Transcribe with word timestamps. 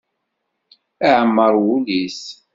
Iɛemmer 1.09 1.53
wul-is. 1.63 2.21